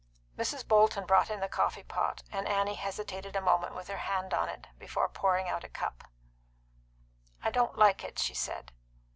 [0.35, 0.67] Mrs.
[0.67, 4.49] Bolton brought in the coffee pot, and Annie hesitated a moment, with her hand on
[4.49, 6.05] it, before pouring out a cup.
[7.43, 8.71] "I don't like it," she said.